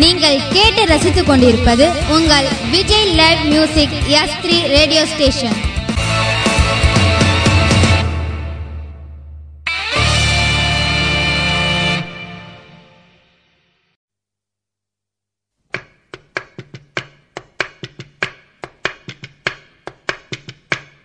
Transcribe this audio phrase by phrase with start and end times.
[0.00, 5.58] நீங்கள் கேட்டு ரசித்துக் கொண்டிருப்பது உங்கள் Vijay live music S three radio station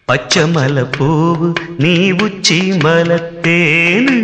[0.07, 1.47] பச்சமல பூவு
[1.79, 1.93] நீ
[2.25, 4.17] உச்சி மலத்தேனு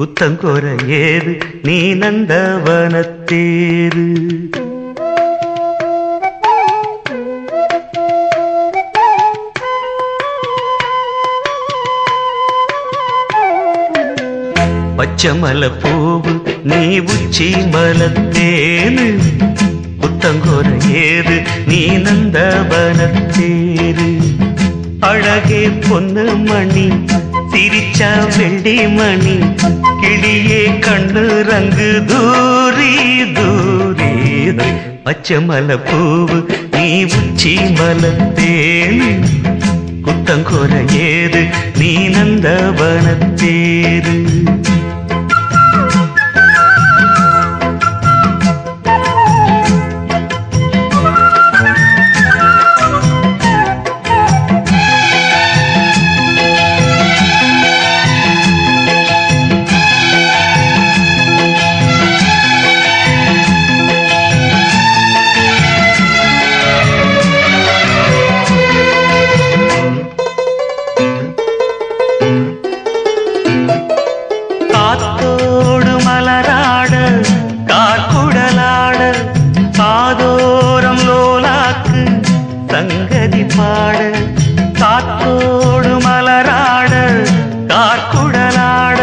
[0.00, 0.64] குத்தங்கொர
[1.00, 4.06] ஏது நீ நந்தவனத்தேரு
[14.96, 16.32] பச்சமல பூவு
[16.64, 19.06] நீ உச்சி மலத்தேனு.
[20.00, 20.66] புத்தங்கோர
[21.02, 24.08] ஏது நீ நந்தவனத்தேரு
[25.00, 26.88] அழகே பொன்னு மணி
[28.00, 29.34] சிரிச்சா வெள்ளி மணி.
[30.02, 32.92] கிளியே கண்டு ரங்கு தூரி
[33.36, 34.12] தூரி
[35.04, 36.38] பச்சைமல பூவு
[36.74, 36.86] நீ
[37.18, 39.10] உச்சி மலத்தேனு
[40.06, 40.72] குத்தங்கொர
[41.08, 41.42] ஏது
[41.80, 44.16] நீ நந்தவனத்தேரு
[87.80, 89.00] கார்குடலாட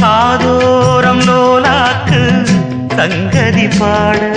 [0.00, 2.20] சாதோரம் லோலாக்கு
[2.98, 4.28] சங்கதி பாடு.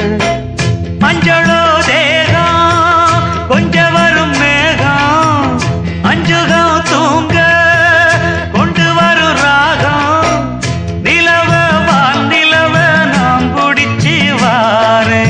[1.01, 5.51] மஞ்சளோ தேகம் கொஞ்ச வரும் மேகம்
[6.11, 7.35] அஞ்சுகம் தூங்க
[8.55, 10.39] கொண்டு வரும் ராகம்
[11.07, 11.51] நிலவ
[11.89, 12.75] வான் நிலவ
[13.15, 15.23] நாம் குடிச்சு வாரு.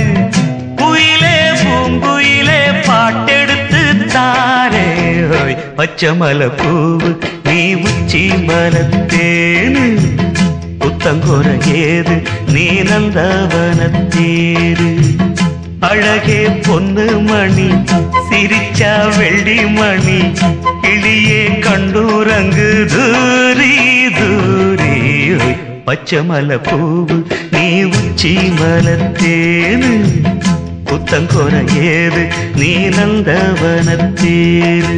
[0.82, 3.84] குயிலே பூங்குயிலே பாட்டெடுத்து
[4.16, 4.88] தாரே.
[5.28, 7.12] பச்சமல பச்சைமல பூவு
[7.52, 9.86] நீ உச்சி மலத்தேனு
[10.82, 11.48] புத்தங்கொர
[11.82, 12.16] ஏது
[12.54, 14.90] நீ நந்தவனத்தேரு
[15.82, 17.68] அழகே பொன்னு மணி
[18.28, 20.20] சிரிச்சா வெள்ளி மணி
[20.84, 23.74] கிளியே கண்டூரங்கு தூரி
[24.20, 24.94] தூரி.
[25.88, 27.18] பச்சமல பூவு
[27.54, 29.92] நீ உச்சி மலத்தேனு
[30.90, 31.54] புத்தங்கொர
[31.92, 32.24] ஏது
[32.56, 34.98] நீ நந்தவனத்தேரு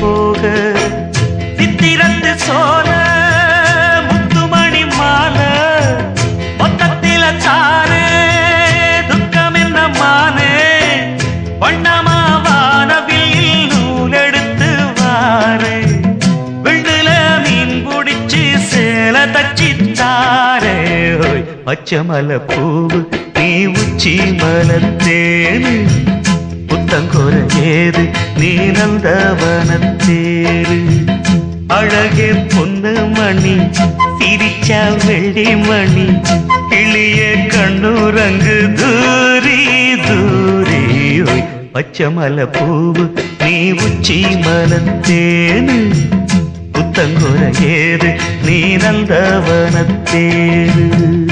[0.00, 0.40] போக
[1.56, 2.88] சித்திரத்து சோழ
[4.08, 5.48] முத்துமணி மாலை.
[6.60, 8.06] மொத்தத்தில தாரே
[9.08, 10.52] துக்கம் என்ன மானே?
[11.60, 15.76] வண்ணமா வானவில் நூலெடுத்து வாரு.
[16.64, 17.08] விண்ணுல
[17.44, 20.78] மீன் பிடிச்சு சேல தச்சித்தாரே.
[21.64, 23.00] பச்சை மலை பூவு
[23.34, 25.74] நீ உச்சி மலத்தேனு.
[26.68, 27.34] புத்தங்கொர
[27.70, 28.04] ஏது
[28.40, 30.78] நீ நந்தவனத்தேரு
[31.68, 33.54] அழகே பொண்ணு மணி
[34.18, 36.06] சிரிச்சா வெள்ளி மணி
[36.70, 37.20] கிளிய
[37.52, 39.58] கண்ணுரங்கு தூரி
[40.06, 40.80] தூரி
[41.74, 43.04] பச்சமல பூவு
[43.42, 43.52] நீ
[43.84, 45.76] உச்சி மலத்தேனு.
[46.72, 47.40] புத்தங்கொர
[47.74, 48.10] ஏது
[48.46, 50.86] நீ நந்தவனத்தேரு
[51.26, 51.27] ஆ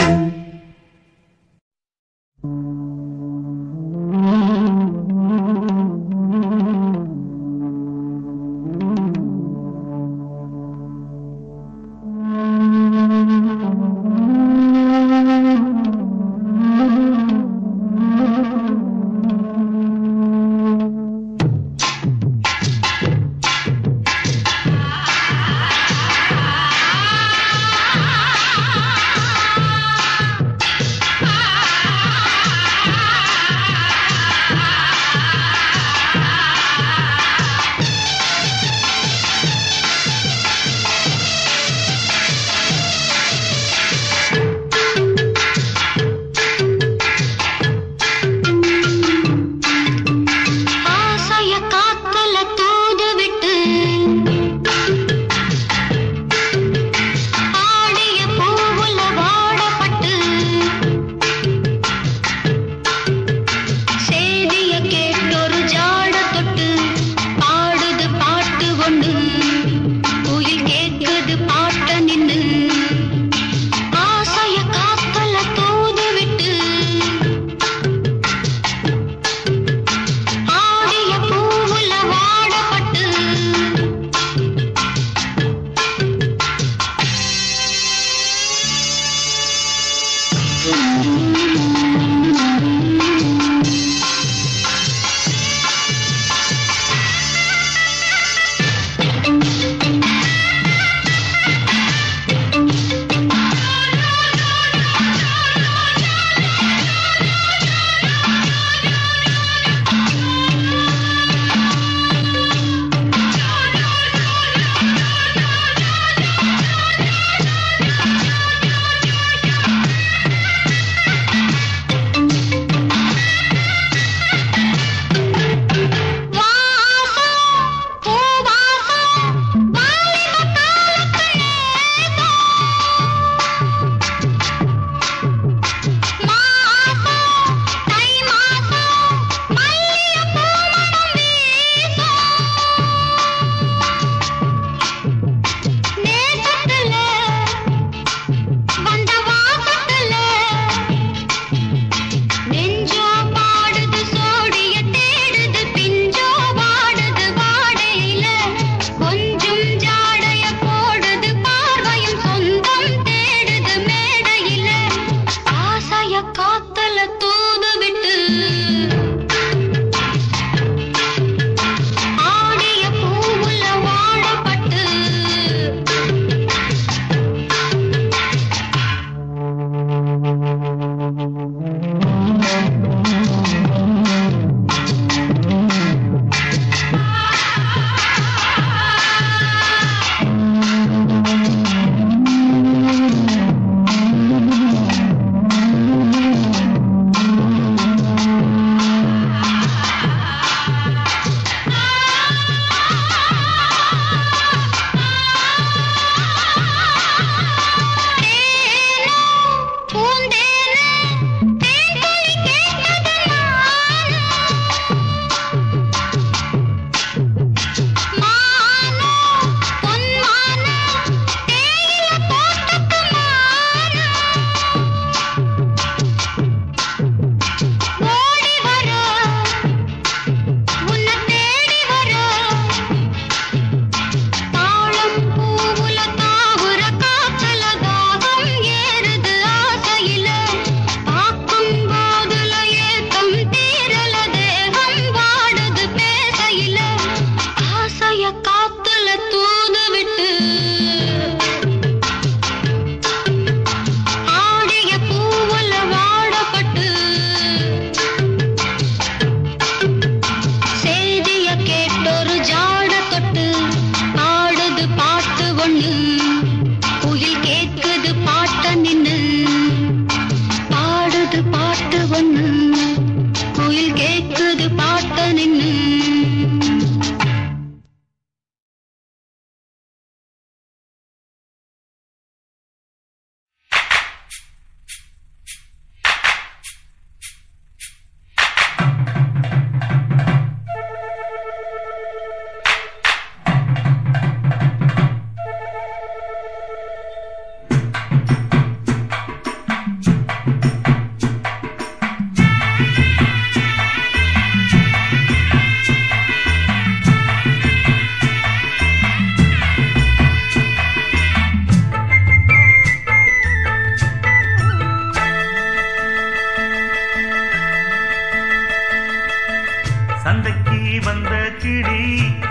[320.47, 322.03] சந்தைக்கு வந்த கிடி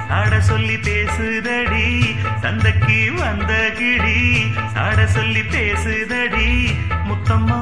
[0.10, 1.86] சாட சொல்லி பேசுதடி.
[2.42, 4.18] சந்தைக்கு வந்த கிடி
[4.74, 6.50] சாட சொல்லி பேசுதடி.
[7.10, 7.62] முத்தம்மா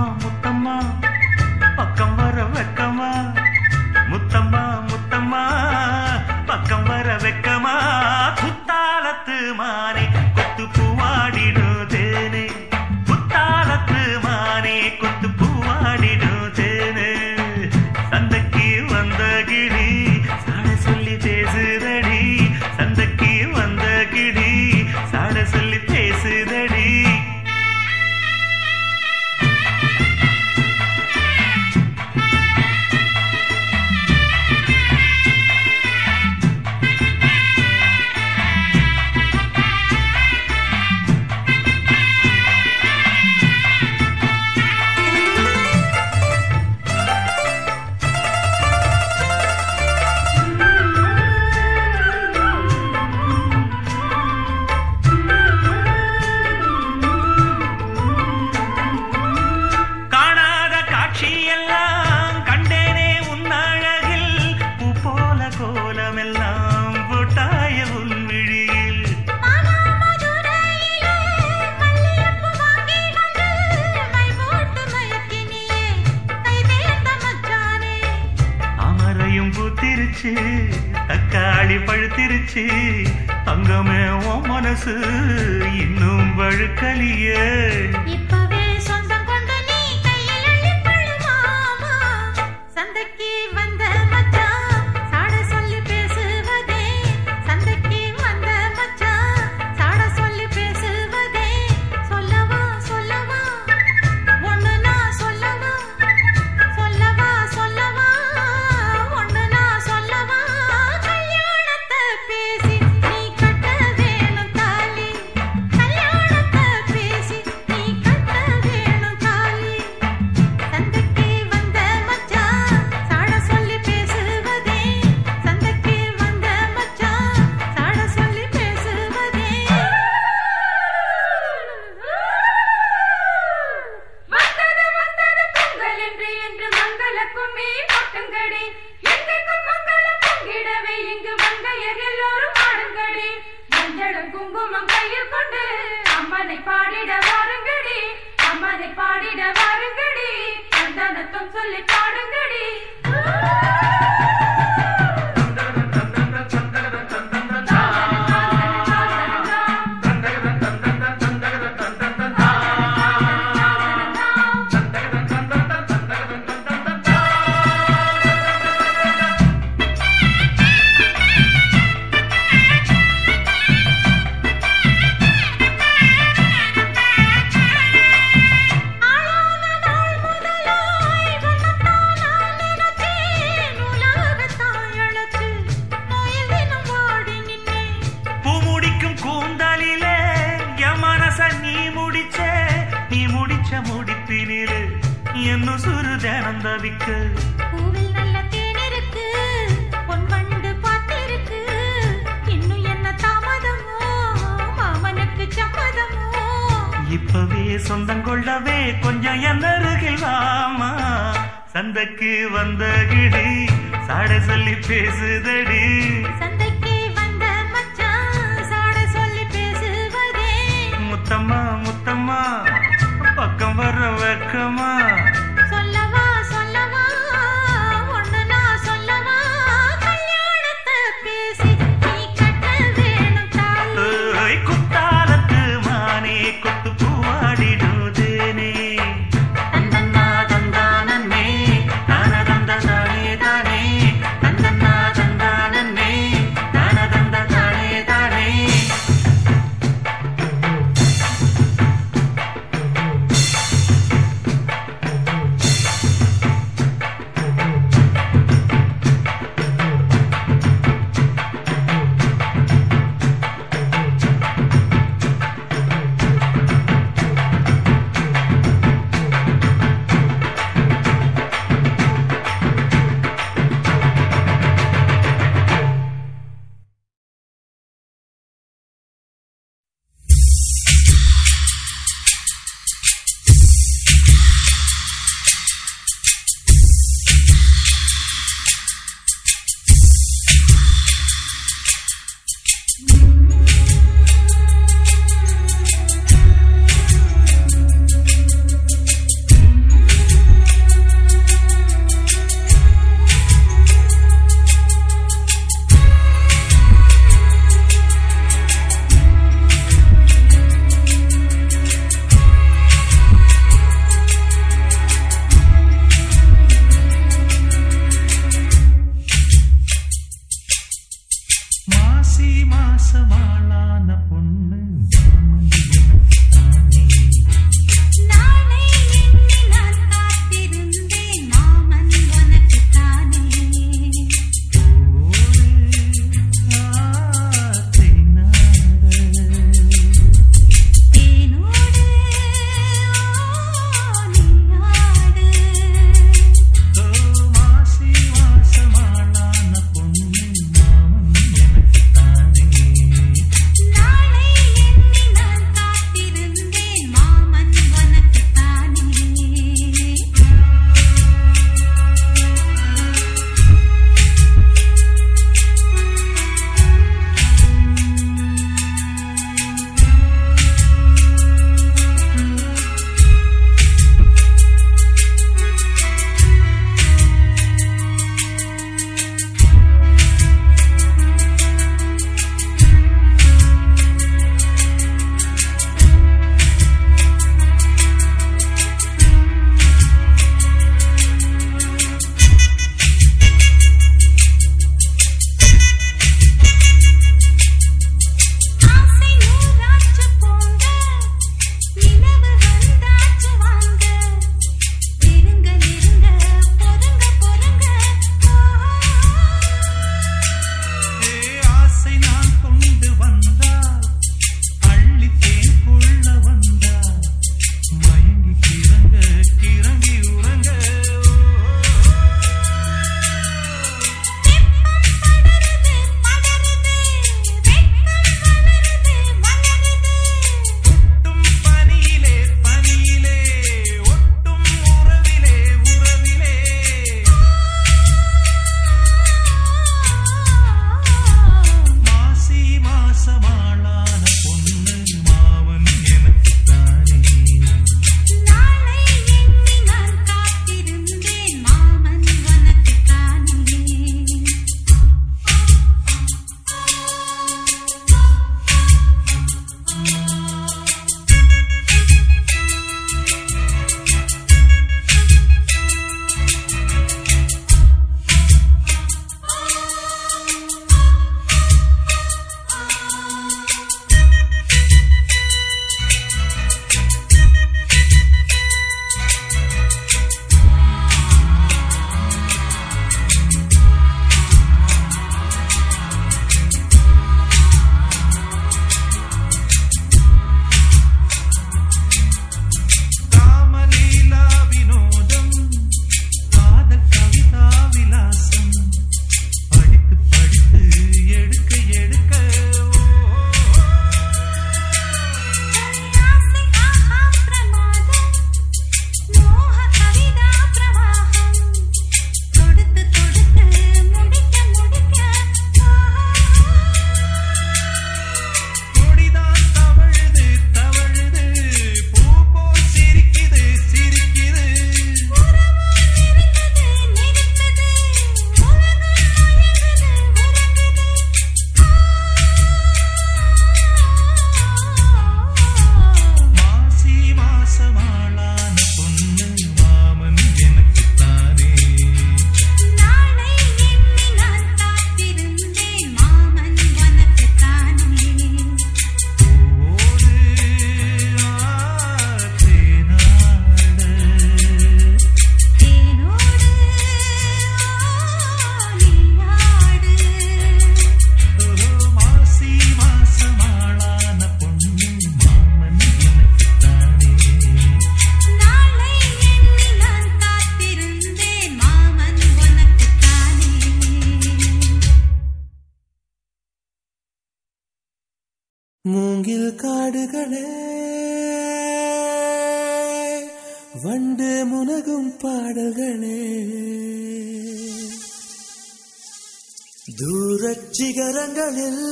[590.18, 592.04] தூரச் சிகரங்களில்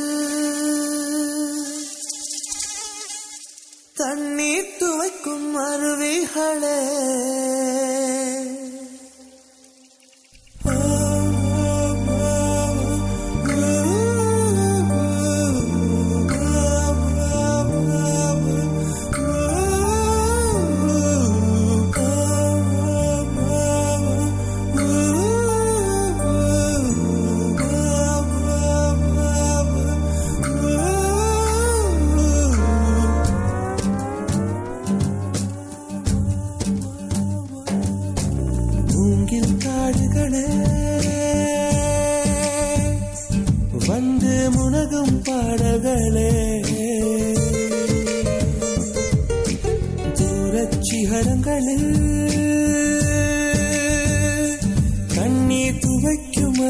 [3.93, 5.47] தண்ணீர் துவைக்கும்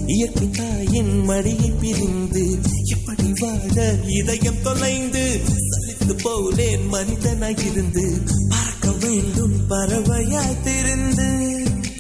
[0.07, 10.57] இயற்கை தாயின் மடியை பிரிந்து எப்படி வாழ இதயம் தொலைந்து சலித்து போலேன் மனிதனாக இருந்து பறக்க வேண்டும் பறவையாய்
[10.65, 11.29] திருந்து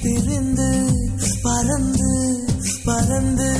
[0.02, 0.92] திருந்து
[1.42, 2.44] பறந்து
[2.84, 3.58] பறந்து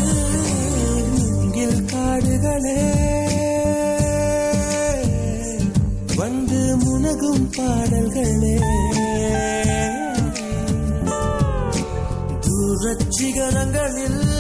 [1.14, 2.94] மூங்கில் காடுகளே.
[6.16, 8.59] வந்து முனகும் பாடல்களே.
[12.87, 14.36] தூரச்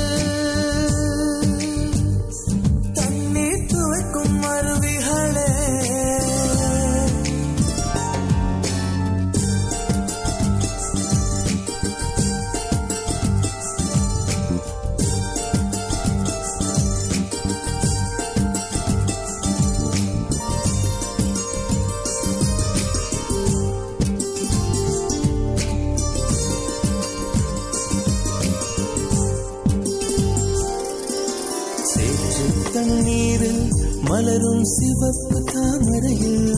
[34.08, 36.54] மலரும் சிவப்பு தாமரையில்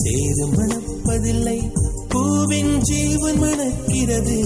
[0.00, 1.70] சேது மணப்பதில்லை
[2.08, 4.38] பூவின் ஜீவன் மணக்கிறது.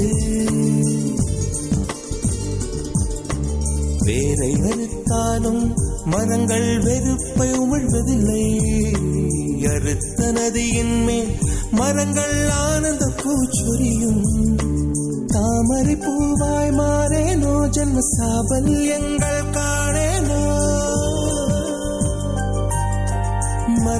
[4.05, 8.45] வேரை வெறுத்தாலும் மரங்கள் வெறுப்பை உமிழ்வதில்லை.
[9.67, 11.33] அறுத்த நதியின் மேல்
[11.71, 14.23] மரங்கள் ஆனந்த பூச்சொரியும்.
[15.27, 19.80] தாமரை பூவாய் மாறேனோ ஜன்ம சாபல்யங்கள் கா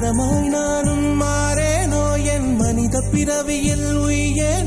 [0.01, 2.23] மரமாய் நானும் மாறேனோ?
[2.23, 4.60] என் மனித பிறவியில் உயேனோ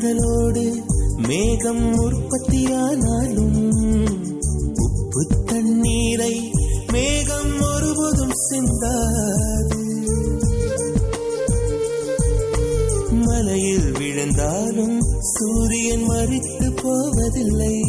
[0.00, 0.84] உப்பு கடலோடு
[1.16, 3.70] மேகம் உற்பத்தியானாலும்
[4.74, 6.50] உப்பு தண்ணீரை
[6.92, 9.78] மேகம் ஒருபோதும் சிந்தாது.
[13.10, 17.80] மலையில் விழுந்தாலும் சூரியன் மறித்து போவதில்லை.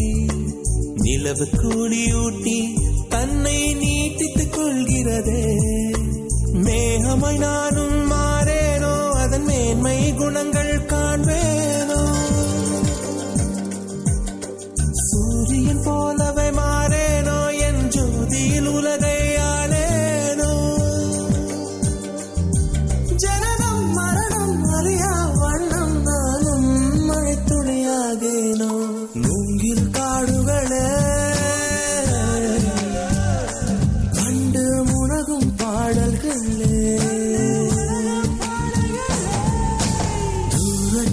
[0.95, 2.77] நிலவு கூலியூட்டி
[3.09, 5.57] தன்னை நீட்டித்துக் கொள்கிறதே.
[6.53, 10.70] மேகமாய் நானும் மாறேனோ அதன் மேன்மை குணங்கள்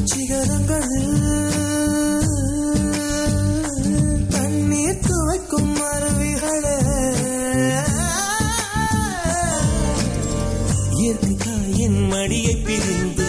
[0.08, 1.14] சிகரங்களில்
[4.30, 6.76] தண்ணீர் துவைக்கும் அருவிகளே
[10.96, 13.28] இயற்கை தாயின் மடியை பிரிந்து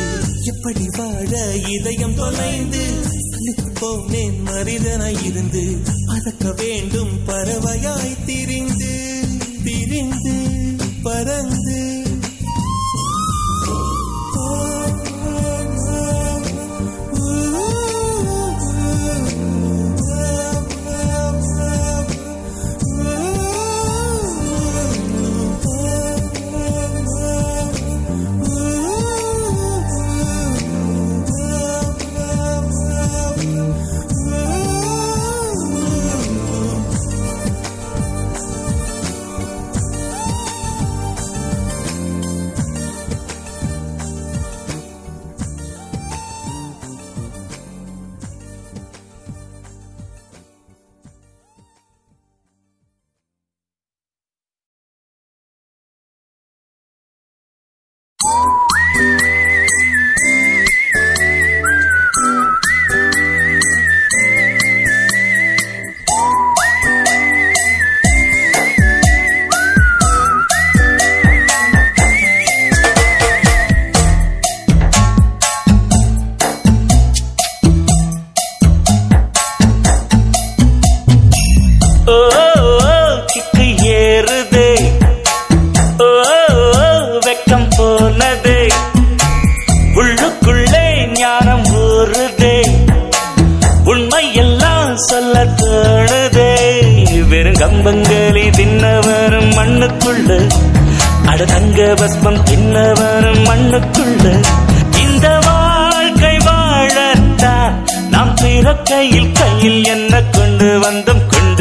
[0.51, 1.31] எப்படி வாழ
[1.69, 2.83] இதயம் தொலைந்து
[3.79, 5.63] போனேன் மனிதனாய் இருந்து
[6.07, 8.93] பறக்க வேண்டும் பறவையாய் திரிந்து
[9.63, 10.35] திரிந்து
[11.03, 11.77] பறந்து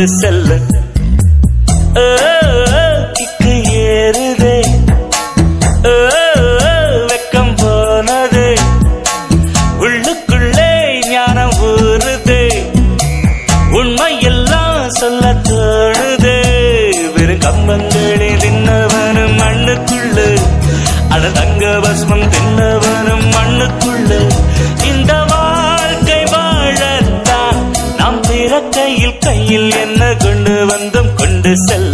[0.06, 0.58] செல்ல
[31.52, 31.87] es el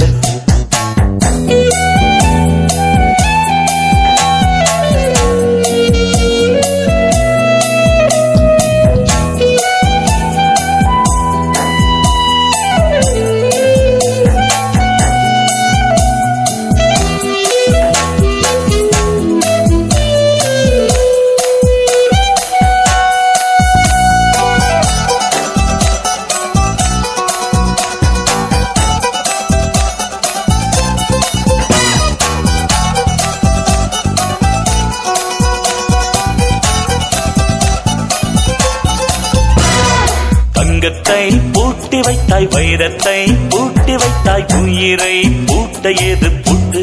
[45.85, 46.81] பூட்ட ஏது புட்டு.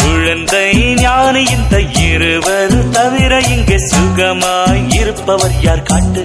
[0.00, 1.76] குழந்தை ஞானி இந்த
[2.08, 6.22] இருவர் தவிர இங்கே சுகமாய் இருப்பவர் யார் காட்டு?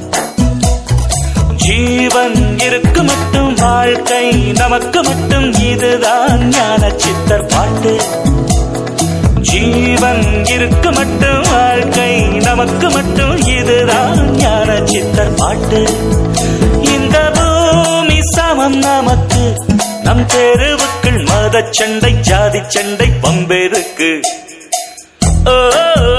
[1.55, 7.93] ஜீவன் இருக்கு மட்டும் வாழ்க்கை நமக்கு மட்டும் இதுதான் ஞான சித்தர் பாட்டு.
[9.41, 15.81] ஜீவன் இருக்கு மட்டும் வாழ்க்கை நமக்கு மட்டும் இதுதான் ஞான சித்தர் பாட்டு.
[16.95, 19.43] இந்த பூமி சமம் நமக்கு
[20.05, 20.67] நம் தெரு
[21.55, 24.21] மத சண்டை ஜாதி சண்டை பம்பேருக்கு.
[25.49, 26.14] ஓ.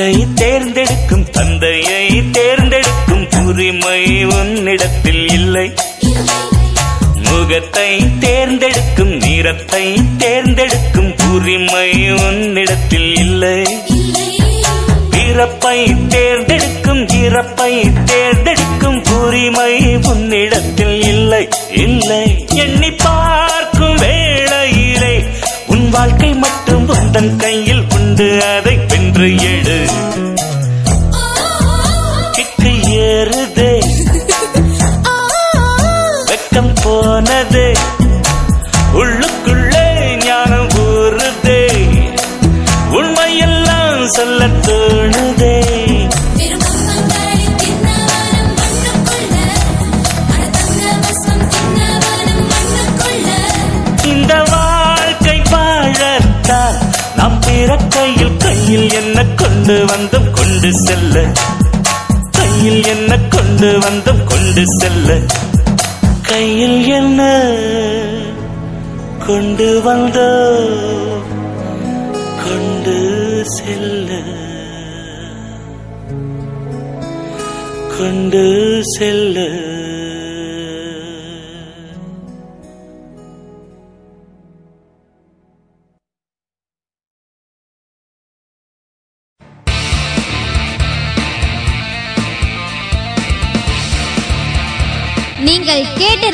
[0.00, 5.72] தாயை தேர்ந்தெடுக்கும் தந்தையை தேர்ந்தெடுக்கும் உரிமை உன்னிடத்தில் இல்லை.
[7.22, 13.62] முகத்தை தேர்ந்தெடுக்கும் நிறத்தை தேர்ந்தெடுக்கும் உரிமை உன்னிடத்தில் இல்லை.
[15.10, 17.72] பிறப்பை தேர்ந்தெடுக்கும் இறப்பை
[18.04, 21.48] தேர்ந்தெடுக்கும் உரிமை உன்னிடத்தில் இல்லை.
[21.70, 22.46] இல்லை.
[22.54, 25.24] எண்ணி பார்க்கும் வேளையிலே
[25.66, 27.69] உன் வாழ்க்கை மட்டும் உந்தன் கையில்
[57.60, 61.32] நாம் பிறக்கையில் கையில் என்ன கொண்டு வந்தும் கொண்டு செல்ல?
[62.30, 65.18] கையில் என்ன கொண்டு வந்தும் கொண்டு செல்ல?
[66.22, 67.52] கையில் என்ன
[69.26, 70.60] கொண்டு வந்தோ?
[72.44, 72.96] கொண்டு
[73.44, 74.22] செல்ல.
[77.98, 79.38] கொண்டு செல்ல.